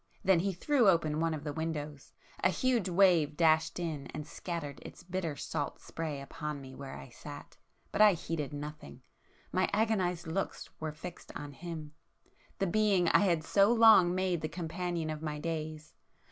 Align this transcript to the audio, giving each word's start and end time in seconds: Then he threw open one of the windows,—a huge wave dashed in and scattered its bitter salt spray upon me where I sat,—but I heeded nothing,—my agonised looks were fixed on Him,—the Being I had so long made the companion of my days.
Then 0.23 0.39
he 0.39 0.51
threw 0.51 0.89
open 0.89 1.19
one 1.19 1.35
of 1.35 1.43
the 1.43 1.53
windows,—a 1.53 2.49
huge 2.49 2.89
wave 2.89 3.37
dashed 3.37 3.77
in 3.77 4.07
and 4.07 4.25
scattered 4.25 4.79
its 4.81 5.03
bitter 5.03 5.35
salt 5.35 5.79
spray 5.79 6.19
upon 6.19 6.59
me 6.59 6.73
where 6.73 6.97
I 6.97 7.09
sat,—but 7.09 8.01
I 8.01 8.13
heeded 8.13 8.51
nothing,—my 8.51 9.69
agonised 9.71 10.25
looks 10.25 10.71
were 10.79 10.91
fixed 10.91 11.31
on 11.35 11.51
Him,—the 11.51 12.65
Being 12.65 13.09
I 13.09 13.19
had 13.19 13.43
so 13.43 13.71
long 13.71 14.15
made 14.15 14.41
the 14.41 14.49
companion 14.49 15.11
of 15.11 15.21
my 15.21 15.37
days. 15.37 15.93